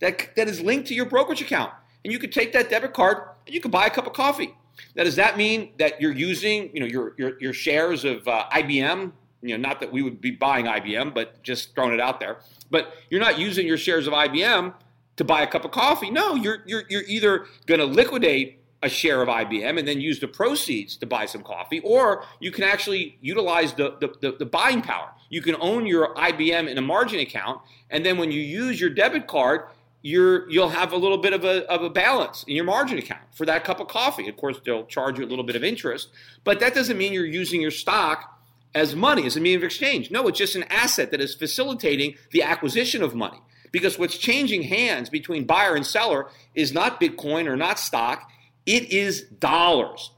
[0.00, 1.72] that, that is linked to your brokerage account.
[2.04, 4.54] And you can take that debit card and you can buy a cup of coffee.
[4.94, 8.46] Now, does that mean that you're using, you know, your your, your shares of uh,
[8.52, 9.12] IBM?
[9.42, 12.38] You know, not that we would be buying IBM, but just throwing it out there.
[12.70, 14.74] But you're not using your shares of IBM
[15.20, 16.10] to buy a cup of coffee.
[16.10, 20.18] No, you're you're you're either going to liquidate a share of IBM and then use
[20.18, 24.46] the proceeds to buy some coffee, or you can actually utilize the, the, the, the,
[24.46, 25.10] buying power.
[25.28, 28.88] You can own your IBM in a margin account, and then when you use your
[28.88, 29.64] debit card,
[30.00, 33.20] you're you'll have a little bit of a, of a balance in your margin account
[33.34, 34.26] for that cup of coffee.
[34.26, 36.08] Of course, they'll charge you a little bit of interest,
[36.44, 38.40] but that doesn't mean you're using your stock
[38.74, 40.10] as money, as a medium of exchange.
[40.10, 43.42] No, it's just an asset that is facilitating the acquisition of money.
[43.72, 48.30] Because what's changing hands between buyer and seller is not Bitcoin or not stock,
[48.66, 50.10] it is dollars.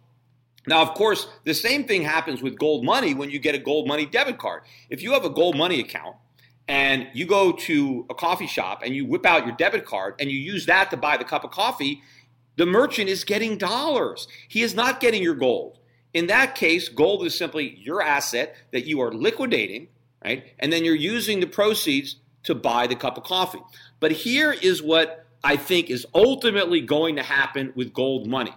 [0.67, 3.88] Now, of course, the same thing happens with gold money when you get a gold
[3.88, 4.62] money debit card.
[4.91, 6.17] If you have a gold money account
[6.69, 10.31] and you go to a coffee shop and you whip out your debit card and
[10.31, 12.01] you use that to buy the cup of coffee,
[12.57, 14.29] the merchant is getting dollars.
[14.49, 15.79] He is not getting your gold.
[16.15, 19.88] In that case, gold is simply your asset that you are liquidating,
[20.25, 20.45] right?
[20.59, 23.62] And then you're using the proceeds to buy the cup of coffee.
[24.00, 28.55] But here is what I think is ultimately going to happen with gold money,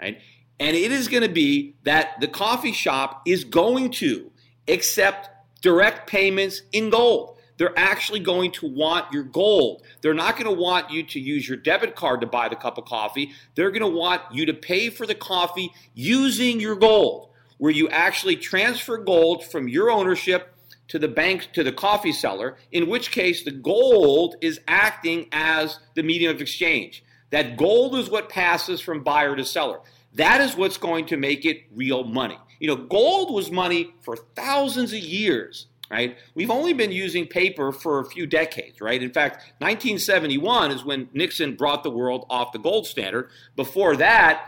[0.00, 0.20] right?
[0.58, 4.30] And it is going to be that the coffee shop is going to
[4.68, 5.28] accept
[5.60, 9.82] direct payments in gold they're actually going to want your gold.
[10.00, 12.78] They're not going to want you to use your debit card to buy the cup
[12.78, 13.32] of coffee.
[13.54, 17.88] They're going to want you to pay for the coffee using your gold, where you
[17.88, 20.54] actually transfer gold from your ownership
[20.88, 25.78] to the bank to the coffee seller, in which case the gold is acting as
[25.94, 27.04] the medium of exchange.
[27.30, 29.80] That gold is what passes from buyer to seller.
[30.14, 32.38] That is what's going to make it real money.
[32.60, 36.16] You know, gold was money for thousands of years right?
[36.34, 39.02] We've only been using paper for a few decades, right?
[39.02, 43.30] In fact, 1971 is when Nixon brought the world off the gold standard.
[43.54, 44.46] Before that,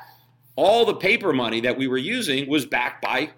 [0.57, 3.31] all the paper money that we were using was backed by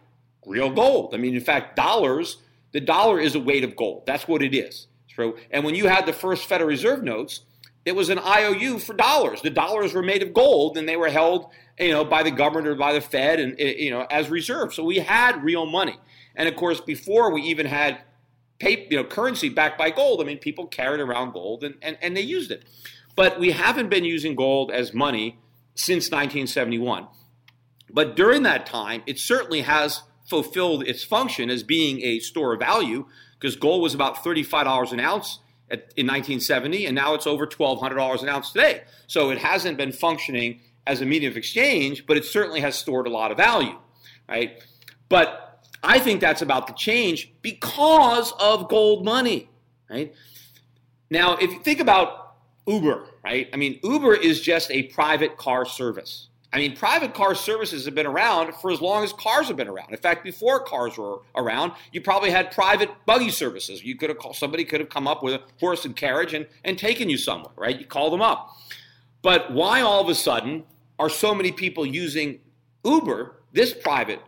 [0.47, 1.15] real gold.
[1.15, 2.39] I mean, in fact, dollars,
[2.73, 4.05] the dollar is a weight of gold.
[4.07, 4.87] That's what it is.
[5.15, 7.41] So, and when you had the first Federal Reserve notes,
[7.85, 9.43] it was an IOU for dollars.
[9.43, 12.69] The dollars were made of gold and they were held, you know, by the government
[12.69, 14.77] or by the Fed and eh, you know, as reserves.
[14.77, 15.99] So we had real money.
[16.37, 18.03] And of course, before we even had
[18.59, 21.97] paper, you know, currency backed by gold, I mean, people carried around gold and, and,
[22.03, 22.65] and they used it.
[23.17, 25.39] But we haven't been using gold as money
[25.75, 27.09] since 1971.
[27.93, 32.61] But during that time, it certainly has fulfilled its function as being a store of
[32.61, 33.05] value
[33.39, 35.41] because gold was about $35 an ounce
[35.71, 38.83] at, in 1970, and now it's over $1,200 an ounce today.
[39.07, 43.07] So it hasn't been functioning as a medium of exchange, but it certainly has stored
[43.07, 43.77] a lot of value,
[44.29, 44.63] right?
[45.09, 49.49] But I think that's about to change because of gold money,
[49.91, 50.15] right?
[51.11, 53.49] Now, if you think about Uber, right?
[53.53, 56.29] I mean, Uber is just a private car service.
[56.53, 59.69] I mean, private car services have been around for as long as cars have been
[59.69, 59.91] around.
[59.91, 63.85] In fact, before cars were around, you probably had private buggy services.
[63.85, 66.47] You could have called, somebody could have come up with a horse and carriage and,
[66.65, 67.79] and taken you somewhere, right?
[67.79, 68.51] You call them up.
[69.23, 70.65] But why all of a sudden
[70.99, 72.41] are so many people using
[72.85, 74.21] Uber, this private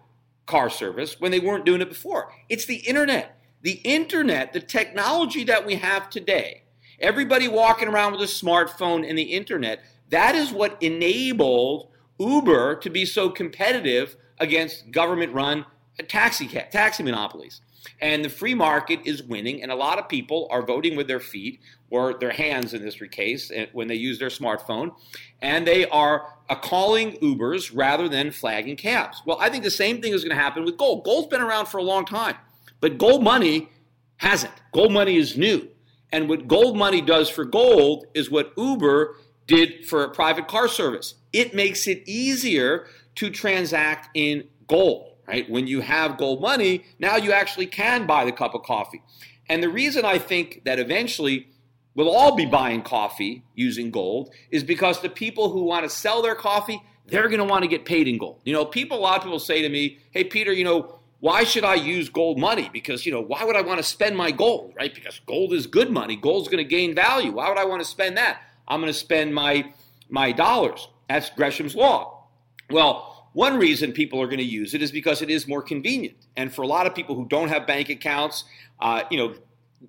[0.46, 2.32] car service when they weren't doing it before.
[2.48, 3.38] It's the internet.
[3.62, 6.62] The internet, the technology that we have today,
[6.98, 12.90] everybody walking around with a smartphone and the internet, that is what enabled Uber to
[12.90, 15.66] be so competitive against government run
[16.08, 17.60] taxi, taxi monopolies.
[18.00, 21.20] And the free market is winning, and a lot of people are voting with their
[21.20, 24.94] feet or their hands in this case eh, when they use their smartphone,
[25.40, 29.20] and they are uh, calling Ubers rather than flagging cabs.
[29.26, 31.04] Well, I think the same thing is going to happen with gold.
[31.04, 32.36] Gold's been around for a long time,
[32.80, 33.68] but gold money
[34.16, 34.54] hasn't.
[34.72, 35.68] Gold money is new.
[36.12, 40.68] And what gold money does for gold is what Uber did for a private car
[40.68, 41.14] service.
[41.32, 45.48] It makes it easier to transact in gold right?
[45.48, 49.02] When you have gold money, now you actually can buy the cup of coffee.
[49.48, 51.48] And the reason I think that eventually
[51.94, 56.22] we'll all be buying coffee using gold is because the people who want to sell
[56.22, 58.40] their coffee, they're going to want to get paid in gold.
[58.44, 61.44] You know, people, a lot of people say to me, hey, Peter, you know, why
[61.44, 62.68] should I use gold money?
[62.72, 64.92] Because, you know, why would I want to spend my gold, right?
[64.92, 66.16] Because gold is good money.
[66.16, 67.32] Gold's going to gain value.
[67.32, 68.42] Why would I want to spend that?
[68.66, 69.72] I'm going to spend my,
[70.08, 70.88] my dollars.
[71.12, 72.24] That's Gresham's law.
[72.70, 76.16] Well, one reason people are going to use it is because it is more convenient.
[76.38, 78.44] And for a lot of people who don't have bank accounts,
[78.80, 79.34] uh, you know,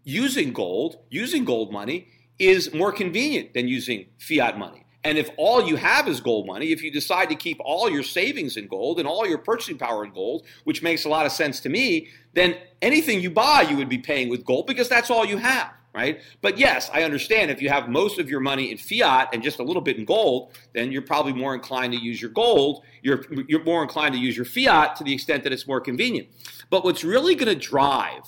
[0.04, 2.10] using gold, using gold money
[2.40, 4.86] is more convenient than using fiat money.
[5.06, 8.04] And if all you have is gold money, if you decide to keep all your
[8.04, 11.32] savings in gold and all your purchasing power in gold, which makes a lot of
[11.32, 15.10] sense to me, then anything you buy you would be paying with gold because that's
[15.10, 16.22] all you have right?
[16.42, 19.60] But yes, I understand if you have most of your money in fiat and just
[19.60, 22.84] a little bit in gold, then you're probably more inclined to use your gold.
[23.02, 26.30] You're, you're more inclined to use your fiat to the extent that it's more convenient.
[26.70, 28.24] But what's really going to drive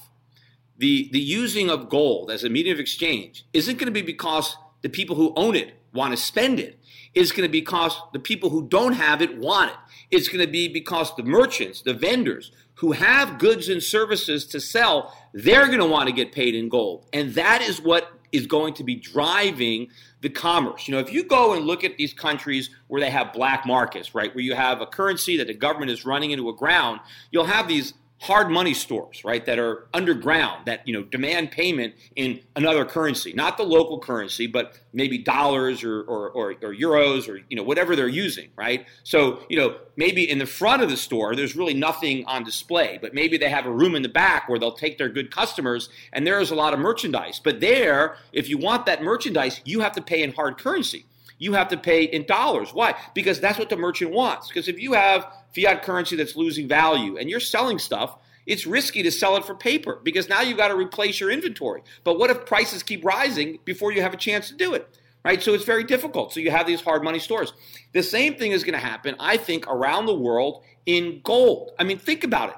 [0.78, 4.58] the, the using of gold as a medium of exchange isn't going to be because
[4.82, 6.80] the people who own it want to spend it.
[7.14, 9.78] It's going to be because the people who don't have it want it.
[10.12, 14.60] It's going to be because the merchants, the vendors who have goods and services to
[14.60, 17.06] sell, they're going to want to get paid in gold.
[17.12, 19.90] And that is what is going to be driving
[20.22, 20.88] the commerce.
[20.88, 24.16] You know, if you go and look at these countries where they have black markets,
[24.16, 27.46] right, where you have a currency that the government is running into a ground, you'll
[27.46, 32.40] have these hard money stores, right, that are underground that you know demand payment in
[32.56, 37.42] another currency, not the local currency, but maybe dollars or, or, or, or, euros or
[37.50, 38.86] you know whatever they're using, right?
[39.04, 42.98] So you know maybe in the front of the store there's really nothing on display,
[43.02, 45.90] but maybe they have a room in the back where they'll take their good customers,
[46.14, 47.42] and there's a lot of merchandise.
[47.44, 51.06] But there, if you want that merchandise, you have to pay in hard currency
[51.38, 52.74] you have to pay in dollars.
[52.74, 52.96] Why?
[53.14, 54.48] Because that's what the merchant wants.
[54.48, 59.02] Because if you have fiat currency that's losing value and you're selling stuff, it's risky
[59.04, 61.82] to sell it for paper because now you've got to replace your inventory.
[62.04, 64.88] But what if prices keep rising before you have a chance to do it?
[65.24, 65.42] Right?
[65.42, 66.34] So it's very difficult.
[66.34, 67.54] So you have these hard money stores.
[67.94, 71.72] The same thing is going to happen, I think, around the world in gold.
[71.80, 72.56] I mean, think about it.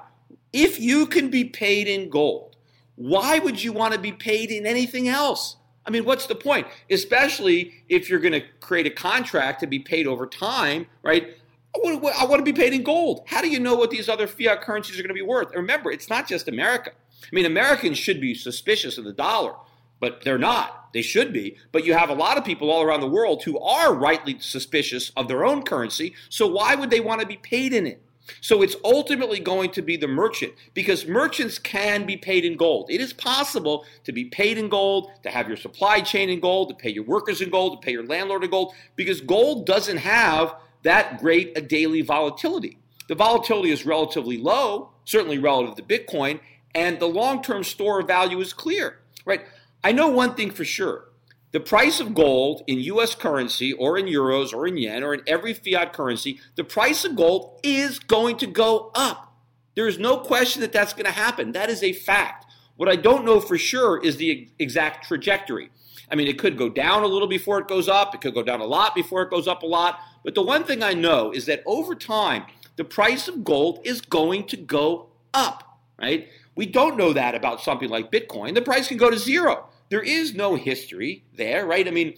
[0.52, 2.56] If you can be paid in gold,
[2.96, 5.56] why would you want to be paid in anything else?
[5.86, 6.66] I mean, what's the point?
[6.90, 11.34] Especially if you're going to create a contract to be paid over time, right?
[11.74, 13.24] I want, to be paid in gold.
[13.26, 15.54] How do you know what these other fiat currencies are going to be worth?
[15.54, 16.92] remember, it's not just America.
[17.22, 19.54] I mean, Americans should be suspicious of the dollar,
[20.00, 20.92] but they're not.
[20.92, 21.56] They should be.
[21.70, 25.10] But you have a lot of people all around the world who are rightly suspicious
[25.16, 26.14] of their own currency.
[26.28, 28.02] So why would they want to be paid in it?
[28.40, 32.90] So it's ultimately going to be the merchant because merchants can be paid in gold.
[32.90, 36.68] It is possible to be paid in gold, to have your supply chain in gold,
[36.68, 39.98] to pay your workers in gold, to pay your landlord in gold, because gold doesn't
[39.98, 42.78] have that great a daily volatility.
[43.08, 46.40] The volatility is relatively low, certainly relative to Bitcoin,
[46.74, 49.42] and the long term store of value is clear, right?
[49.82, 51.08] I know one thing for sure
[51.50, 55.22] the price of gold in US currency or in euros or in yen or in
[55.26, 59.34] every fiat currency, the price of gold is going to go up.
[59.74, 61.52] There is no question that that's going to happen.
[61.52, 62.46] That is a fact.
[62.76, 65.70] What I don't know for sure is the exact trajectory.
[66.10, 68.42] I mean, it could go down a little before it goes up, it could go
[68.42, 70.00] down a lot before it goes up a lot.
[70.24, 72.44] But the one thing I know is that over time,
[72.76, 76.28] the price of gold is going to go up, right?
[76.54, 78.54] We don't know that about something like Bitcoin.
[78.54, 81.86] The price can go to zero there is no history there, right?
[81.86, 82.14] I mean,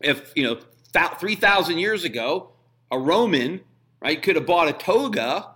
[0.00, 0.58] if, you know,
[0.92, 2.50] 3,000 years ago,
[2.90, 3.62] a Roman,
[4.00, 5.48] right, could have bought a toga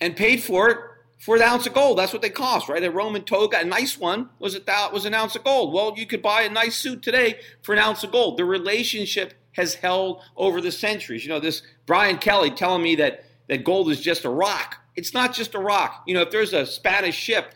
[0.00, 0.78] and paid for it
[1.18, 1.98] for an ounce of gold.
[1.98, 2.82] That's what they cost, right?
[2.82, 5.72] A Roman toga, a nice one, was a, was an ounce of gold.
[5.72, 8.38] Well, you could buy a nice suit today for an ounce of gold.
[8.38, 11.24] The relationship has held over the centuries.
[11.24, 14.76] You know, this Brian Kelly telling me that, that gold is just a rock.
[14.94, 16.04] It's not just a rock.
[16.06, 17.54] You know, if there's a Spanish ship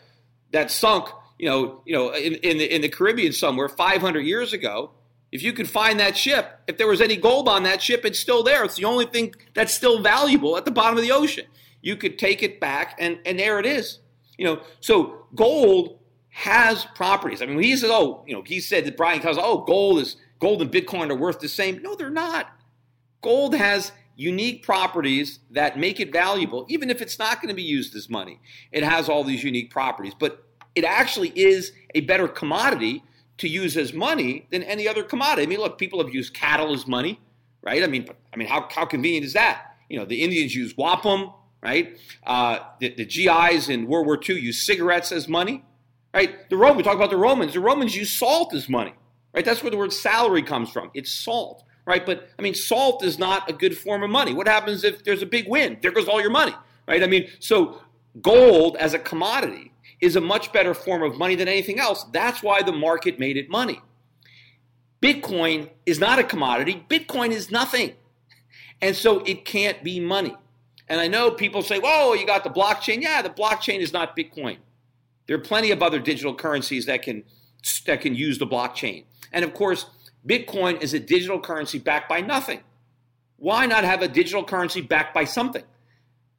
[0.51, 1.09] that sunk
[1.43, 4.91] you know, you know, in, in the in the Caribbean somewhere 500 years ago,
[5.31, 8.17] if you could find that ship, if there was any gold on that ship, it's
[8.17, 8.63] still there.
[8.63, 11.45] It's the only thing that's still valuable at the bottom of the ocean.
[11.83, 13.99] You could take it back, and and there it is.
[14.37, 17.43] You know, so gold has properties.
[17.43, 20.15] I mean, he says, "Oh, you know," he said that Brian tells, "Oh, gold is
[20.39, 22.47] gold and Bitcoin are worth the same." No, they're not.
[23.21, 27.63] Gold has unique properties that make it valuable, even if it's not going to be
[27.63, 28.39] used as money.
[28.71, 33.03] It has all these unique properties, but it actually is a better commodity
[33.39, 35.43] to use as money than any other commodity.
[35.43, 37.19] I mean, look, people have used cattle as money,
[37.61, 37.83] right?
[37.83, 39.75] I mean, I mean, how, how convenient is that?
[39.89, 41.31] You know, the Indians use wampum,
[41.63, 41.97] right?
[42.25, 45.63] Uh, the, the GIs in World War II used cigarettes as money,
[46.13, 46.49] right?
[46.49, 47.53] The Roman, we talk about the Romans.
[47.53, 48.93] The Romans used salt as money,
[49.33, 49.45] right?
[49.45, 50.91] That's where the word salary comes from.
[50.93, 52.05] It's salt, right?
[52.05, 54.33] But I mean, salt is not a good form of money.
[54.33, 55.77] What happens if there's a big wind?
[55.81, 56.53] There goes all your money,
[56.87, 57.01] right?
[57.01, 57.81] I mean, so
[58.21, 62.03] gold as a commodity is a much better form of money than anything else.
[62.11, 63.81] That's why the market made it money.
[65.01, 67.93] Bitcoin is not a commodity, Bitcoin is nothing.
[68.81, 70.35] And so it can't be money.
[70.87, 73.01] And I know people say, whoa, you got the blockchain.
[73.01, 74.57] Yeah, the blockchain is not Bitcoin.
[75.27, 77.23] There are plenty of other digital currencies that can,
[77.85, 79.05] that can use the blockchain.
[79.31, 79.85] And of course,
[80.27, 82.61] Bitcoin is a digital currency backed by nothing.
[83.37, 85.63] Why not have a digital currency backed by something?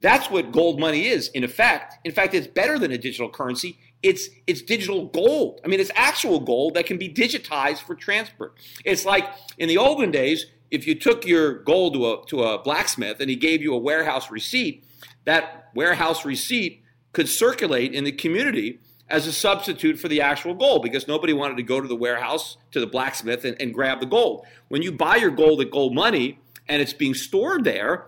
[0.01, 1.97] That's what gold money is, in effect.
[2.05, 3.79] In fact, it's better than a digital currency.
[4.03, 5.63] It's it's digital gold.
[5.65, 8.53] I mean, it's actual gold that can be digitized for transfer.
[8.85, 9.27] It's like
[9.57, 13.31] in the olden days, if you took your gold to a to a blacksmith and
[13.31, 14.85] he gave you a warehouse receipt,
[15.25, 20.83] that warehouse receipt could circulate in the community as a substitute for the actual gold
[20.83, 24.07] because nobody wanted to go to the warehouse to the blacksmith and, and grab the
[24.07, 24.47] gold.
[24.69, 26.39] When you buy your gold at gold money
[26.69, 28.07] and it's being stored there,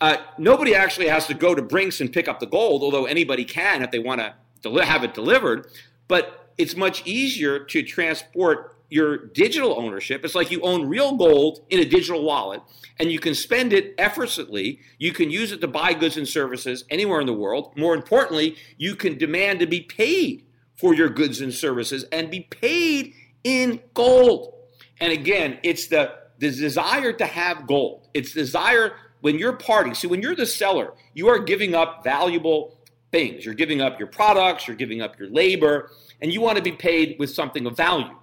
[0.00, 3.44] uh, nobody actually has to go to Brinks and pick up the gold, although anybody
[3.44, 5.68] can if they want to have it delivered.
[6.08, 10.24] But it's much easier to transport your digital ownership.
[10.24, 12.62] It's like you own real gold in a digital wallet,
[13.00, 14.78] and you can spend it effortlessly.
[14.98, 17.72] You can use it to buy goods and services anywhere in the world.
[17.76, 22.42] More importantly, you can demand to be paid for your goods and services and be
[22.42, 24.54] paid in gold.
[25.00, 28.06] And again, it's the, the desire to have gold.
[28.14, 28.92] It's desire
[29.22, 29.94] when you're parting.
[29.94, 32.78] See, when you're the seller, you are giving up valuable
[33.10, 33.44] things.
[33.44, 35.90] You're giving up your products, you're giving up your labor,
[36.22, 38.16] and you want to be paid with something of value.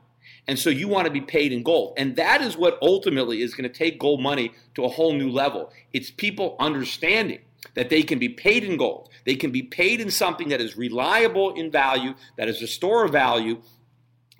[0.51, 1.93] And so you want to be paid in gold.
[1.95, 5.29] And that is what ultimately is going to take gold money to a whole new
[5.29, 5.71] level.
[5.93, 7.39] It's people understanding
[7.75, 9.07] that they can be paid in gold.
[9.25, 13.05] They can be paid in something that is reliable in value, that is a store
[13.05, 13.61] of value,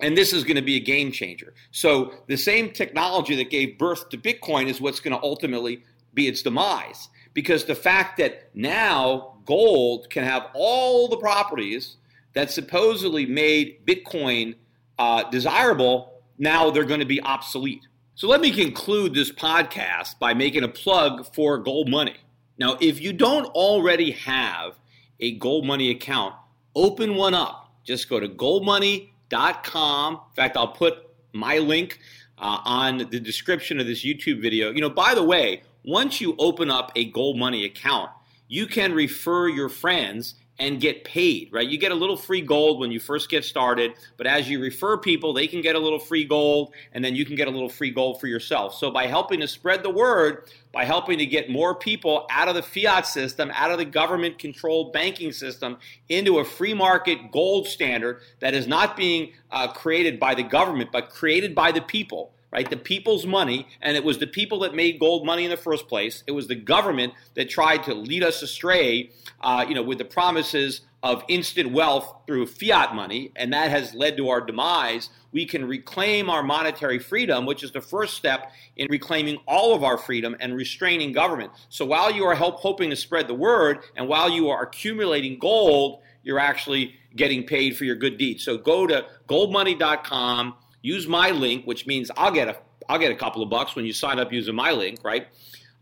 [0.00, 1.54] and this is going to be a game changer.
[1.70, 5.82] So the same technology that gave birth to Bitcoin is what's going to ultimately
[6.12, 7.08] be its demise.
[7.32, 11.96] Because the fact that now gold can have all the properties
[12.34, 14.56] that supposedly made Bitcoin
[14.98, 17.86] uh, desirable, now they're going to be obsolete.
[18.14, 22.16] So let me conclude this podcast by making a plug for Gold Money.
[22.58, 24.78] Now, if you don't already have
[25.18, 26.34] a Gold Money account,
[26.74, 27.72] open one up.
[27.84, 30.14] Just go to goldmoney.com.
[30.14, 31.98] In fact, I'll put my link
[32.38, 34.70] uh, on the description of this YouTube video.
[34.70, 38.10] You know, by the way, once you open up a Gold Money account,
[38.46, 41.66] you can refer your friends and get paid, right?
[41.66, 44.96] You get a little free gold when you first get started, but as you refer
[44.98, 47.68] people, they can get a little free gold, and then you can get a little
[47.68, 48.74] free gold for yourself.
[48.74, 52.54] So by helping to spread the word, by helping to get more people out of
[52.54, 55.78] the fiat system, out of the government controlled banking system,
[56.08, 60.90] into a free market gold standard that is not being uh, created by the government,
[60.92, 62.68] but created by the people right?
[62.68, 65.88] The people's money, and it was the people that made gold money in the first
[65.88, 66.22] place.
[66.26, 70.04] It was the government that tried to lead us astray, uh, you know, with the
[70.04, 75.08] promises of instant wealth through fiat money, and that has led to our demise.
[75.32, 79.82] We can reclaim our monetary freedom, which is the first step in reclaiming all of
[79.82, 81.50] our freedom and restraining government.
[81.70, 85.38] So while you are help, hoping to spread the word, and while you are accumulating
[85.38, 88.44] gold, you're actually getting paid for your good deeds.
[88.44, 92.56] So go to goldmoney.com Use my link, which means I'll get a
[92.88, 95.28] I'll get a couple of bucks when you sign up using my link, right?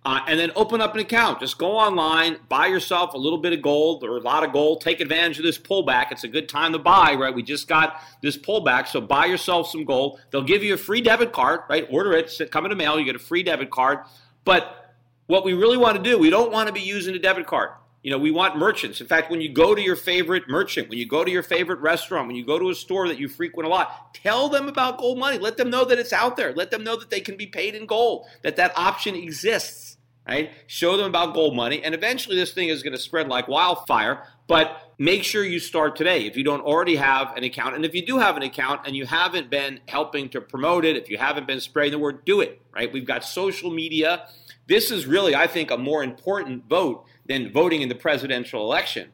[0.03, 1.41] Uh, and then open up an account.
[1.41, 4.81] Just go online, buy yourself a little bit of gold or a lot of gold.
[4.81, 6.11] Take advantage of this pullback.
[6.11, 7.35] It's a good time to buy, right?
[7.35, 10.21] We just got this pullback, so buy yourself some gold.
[10.31, 11.87] They'll give you a free debit card, right?
[11.91, 13.99] Order it, come in the mail, you get a free debit card.
[14.45, 14.95] But
[15.27, 17.71] what we really want to do, we don't want to be using a debit card.
[18.03, 19.01] You know, we want merchants.
[19.03, 21.81] In fact, when you go to your favorite merchant, when you go to your favorite
[21.81, 24.97] restaurant, when you go to a store that you frequent a lot, tell them about
[24.97, 25.39] gold money.
[25.39, 26.55] Let them know that it's out there.
[26.55, 30.51] Let them know that they can be paid in gold, that that option exists, right?
[30.67, 31.83] Show them about gold money.
[31.85, 34.25] And eventually this thing is going to spread like wildfire.
[34.47, 37.77] But make sure you start today if you don't already have an account.
[37.77, 40.97] And if you do have an account and you haven't been helping to promote it,
[40.97, 42.91] if you haven't been spreading the word, do it, right?
[42.91, 44.27] We've got social media.
[44.67, 49.09] This is really, I think, a more important vote than voting in the presidential election.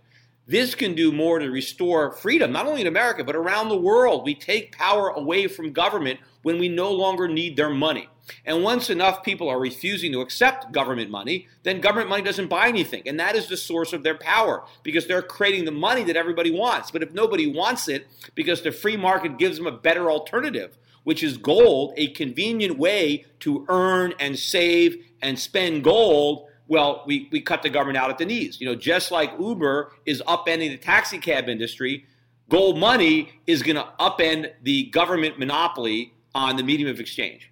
[0.46, 4.24] This can do more to restore freedom, not only in America, but around the world.
[4.24, 8.08] We take power away from government when we no longer need their money.
[8.46, 12.68] And once enough people are refusing to accept government money, then government money doesn't buy
[12.68, 13.02] anything.
[13.04, 16.50] And that is the source of their power because they're creating the money that everybody
[16.50, 16.90] wants.
[16.90, 21.22] But if nobody wants it because the free market gives them a better alternative, which
[21.22, 27.40] is gold, a convenient way to earn and save and spend gold, well, we, we
[27.40, 28.60] cut the government out at the knees.
[28.60, 32.06] You know, just like Uber is upending the taxi cab industry,
[32.48, 37.50] gold money is going to upend the government monopoly on the medium of exchange.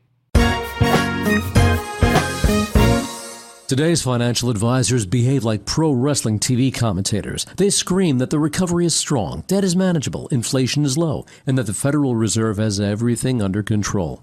[3.67, 7.47] Today's financial advisors behave like pro wrestling TV commentators.
[7.57, 11.65] They scream that the recovery is strong, debt is manageable, inflation is low, and that
[11.65, 14.23] the Federal Reserve has everything under control.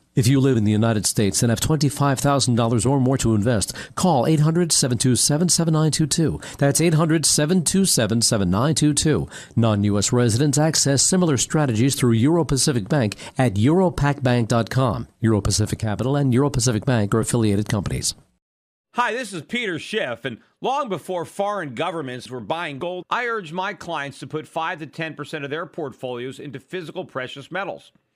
[0.13, 4.27] If you live in the United States and have $25,000 or more to invest, call
[4.27, 6.41] 800 727 7922.
[6.57, 9.29] That's 800 727 7922.
[9.55, 10.11] Non U.S.
[10.11, 15.07] residents access similar strategies through Euro Pacific Bank at europacbank.com.
[15.21, 18.13] Euro Pacific Capital and Euro Pacific Bank are affiliated companies.
[18.95, 23.53] Hi, this is Peter Schiff, and long before foreign governments were buying gold, I urged
[23.53, 27.93] my clients to put 5 to 10% of their portfolios into physical precious metals.